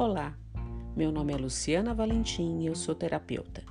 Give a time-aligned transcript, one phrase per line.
[0.00, 0.32] Olá,
[0.94, 3.64] meu nome é Luciana Valentim e eu sou terapeuta.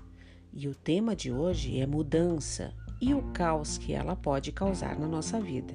[0.51, 5.08] E o tema de hoje é mudança e o caos que ela pode causar na
[5.08, 5.74] nossa vida.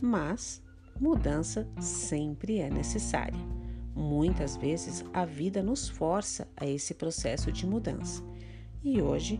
[0.00, 0.62] Mas
[0.98, 3.38] mudança sempre é necessária.
[3.94, 8.24] Muitas vezes a vida nos força a esse processo de mudança.
[8.82, 9.38] E hoje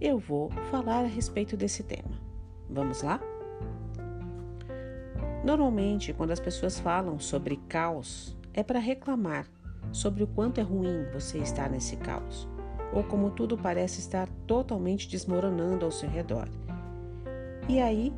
[0.00, 2.20] eu vou falar a respeito desse tema.
[2.70, 3.20] Vamos lá?
[5.44, 9.46] Normalmente, quando as pessoas falam sobre caos, é para reclamar
[9.92, 12.48] sobre o quanto é ruim você estar nesse caos,
[12.92, 16.48] ou como tudo parece estar totalmente desmoronando ao seu redor.
[17.68, 18.12] E aí,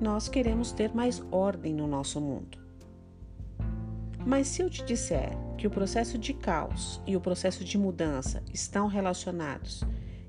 [0.00, 2.58] nós queremos ter mais ordem no nosso mundo.
[4.26, 8.42] Mas se eu te disser que o processo de caos e o processo de mudança
[8.52, 9.82] estão relacionados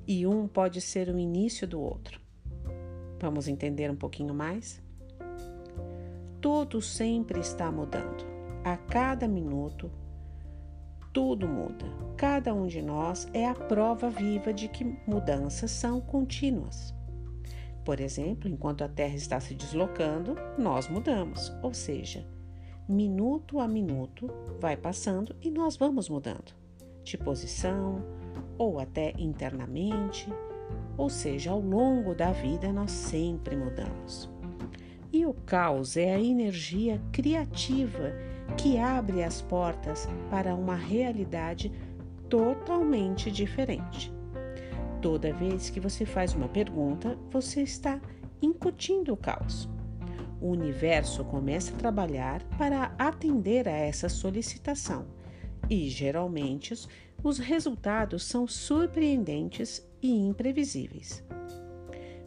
[0.07, 2.19] e um pode ser o início do outro,
[3.19, 4.83] vamos entender um pouquinho mais?
[6.41, 8.25] Tudo sempre está mudando.
[8.63, 9.89] A cada minuto,
[11.15, 11.85] tudo muda.
[12.17, 16.93] Cada um de nós é a prova viva de que mudanças são contínuas.
[17.85, 22.27] Por exemplo, enquanto a Terra está se deslocando, nós mudamos, ou seja,
[22.85, 26.53] minuto a minuto vai passando e nós vamos mudando
[27.01, 28.03] de posição
[28.57, 30.27] ou até internamente,
[30.97, 34.29] ou seja, ao longo da vida nós sempre mudamos.
[35.13, 38.11] E o caos é a energia criativa
[38.57, 41.71] que abre as portas para uma realidade
[42.29, 44.11] totalmente diferente.
[45.01, 47.99] Toda vez que você faz uma pergunta, você está
[48.41, 49.69] incutindo o caos.
[50.41, 55.05] O universo começa a trabalhar para atender a essa solicitação
[55.69, 56.73] e, geralmente,
[57.23, 61.23] os resultados são surpreendentes e imprevisíveis.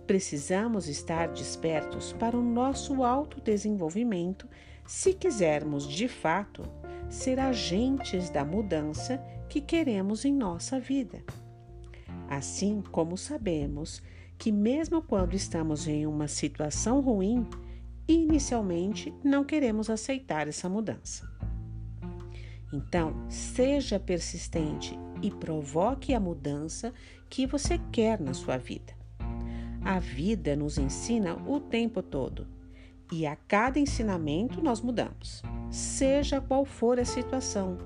[0.06, 4.48] Precisamos estar despertos para o nosso autodesenvolvimento
[4.88, 6.62] se quisermos de fato
[7.10, 11.22] ser agentes da mudança que queremos em nossa vida.
[12.26, 14.02] Assim como sabemos
[14.38, 17.46] que, mesmo quando estamos em uma situação ruim,
[18.08, 21.30] inicialmente não queremos aceitar essa mudança.
[22.72, 26.94] Então, seja persistente e provoque a mudança
[27.28, 28.96] que você quer na sua vida.
[29.84, 32.57] A vida nos ensina o tempo todo
[33.10, 37.78] e a cada ensinamento nós mudamos, seja qual for a situação.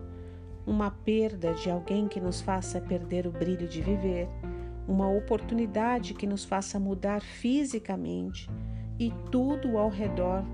[0.66, 4.28] Uma perda de alguém que nos faça perder o brilho de viver,
[4.86, 8.50] uma oportunidade que nos faça mudar fisicamente
[8.98, 10.44] e tudo ao redor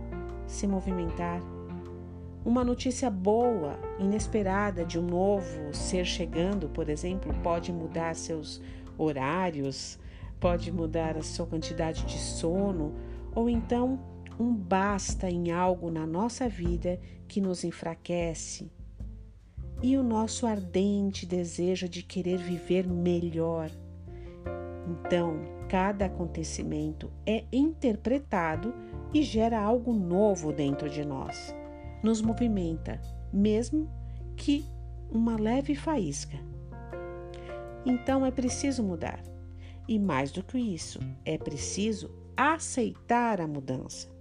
[0.46, 1.40] se movimentar.
[2.44, 8.62] Uma notícia boa, inesperada de um novo ser chegando, por exemplo, pode mudar seus
[8.96, 9.98] horários,
[10.40, 12.94] pode mudar a sua quantidade de sono,
[13.34, 13.98] ou então
[14.38, 18.70] um basta em algo na nossa vida que nos enfraquece
[19.82, 23.70] e o nosso ardente desejo de querer viver melhor.
[24.86, 28.74] Então, cada acontecimento é interpretado
[29.12, 31.54] e gera algo novo dentro de nós.
[32.02, 33.00] Nos movimenta,
[33.32, 33.88] mesmo
[34.36, 34.64] que
[35.10, 36.38] uma leve faísca.
[37.84, 39.22] Então é preciso mudar.
[39.86, 44.17] E mais do que isso, é preciso aceitar a mudança.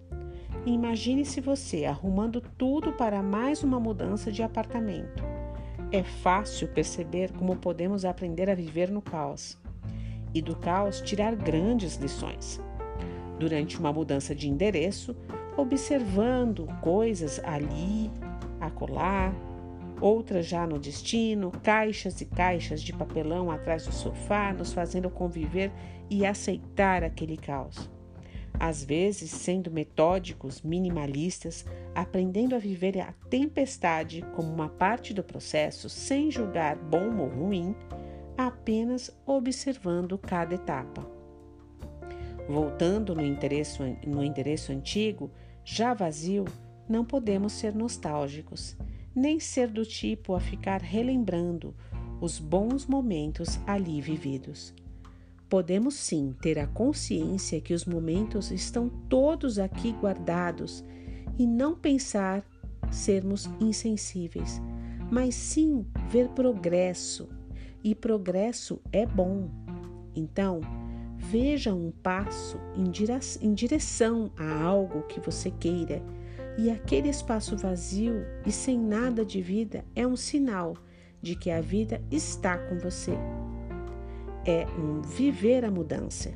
[0.68, 5.24] Imagine-se você arrumando tudo para mais uma mudança de apartamento.
[5.94, 9.58] É fácil perceber como podemos aprender a viver no caos
[10.34, 12.60] e do caos tirar grandes lições.
[13.40, 15.16] Durante uma mudança de endereço,
[15.56, 18.12] observando coisas ali,
[18.60, 19.34] acolá,
[20.02, 25.72] outras já no destino, caixas e caixas de papelão atrás do sofá, nos fazendo conviver
[26.10, 27.90] e aceitar aquele caos
[28.60, 35.90] às vezes sendo metódicos, minimalistas, aprendendo a viver a tempestade como uma parte do processo
[35.90, 37.76] sem julgar bom ou ruim,
[38.38, 41.06] apenas observando cada etapa.
[42.48, 45.30] Voltando no endereço, no endereço antigo,
[45.64, 46.46] já vazio,
[46.88, 48.78] não podemos ser nostálgicos,
[49.14, 51.76] nem ser do tipo a ficar relembrando
[52.22, 54.74] os bons momentos ali vividos.
[55.50, 60.84] Podemos sim ter a consciência que os momentos estão todos aqui guardados
[61.40, 62.46] e não pensar
[62.92, 64.62] sermos insensíveis,
[65.10, 67.30] mas sim ver progresso.
[67.82, 69.50] E progresso é bom.
[70.14, 70.60] Então,
[71.16, 72.60] veja um passo
[73.42, 76.04] em direção a algo que você queira,
[76.58, 80.76] e aquele espaço vazio e sem nada de vida é um sinal
[81.22, 83.18] de que a vida está com você
[84.48, 86.34] é um viver a mudança.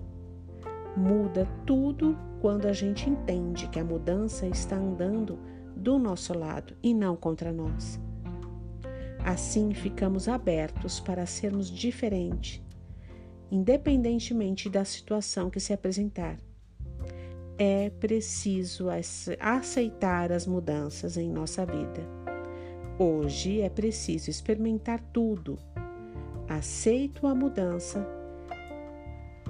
[0.98, 5.40] Muda tudo quando a gente entende que a mudança está andando
[5.78, 7.98] do nosso lado e não contra nós.
[9.24, 12.62] Assim ficamos abertos para sermos diferentes,
[13.50, 16.38] independentemente da situação que se apresentar.
[17.57, 18.88] É preciso
[19.40, 22.06] aceitar as mudanças em nossa vida.
[23.00, 25.57] Hoje é preciso experimentar tudo.
[26.51, 28.06] Aceito a mudança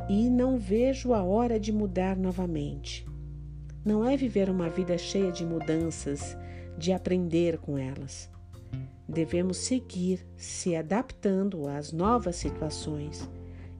[0.08, 3.08] e não vejo a hora de mudar novamente.
[3.84, 6.38] Não é viver uma vida cheia de mudanças,
[6.78, 8.30] de aprender com elas.
[9.10, 13.28] Devemos seguir se adaptando às novas situações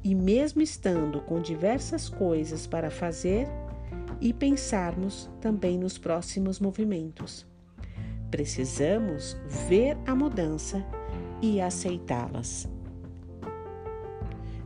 [0.04, 3.48] e, mesmo estando com diversas coisas para fazer,
[4.20, 7.46] e pensarmos também nos próximos movimentos.
[8.32, 10.84] Precisamos ver a mudança
[11.40, 12.68] e aceitá-las.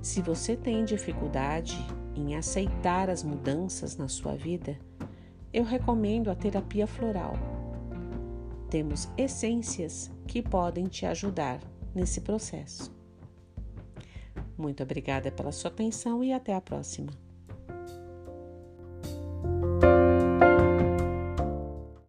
[0.06, 1.76] Se você tem dificuldade
[2.16, 4.78] em aceitar as mudanças na sua vida,
[5.52, 7.34] eu recomendo a terapia floral.
[8.70, 11.60] Temos essências que podem te ajudar
[11.94, 12.96] nesse processo.
[14.56, 17.10] Muito obrigada pela sua atenção e até a próxima.